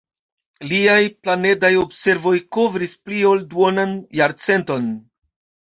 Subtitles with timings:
[0.69, 4.93] Liaj planedaj observoj kovris pli ol duonan jarcenton.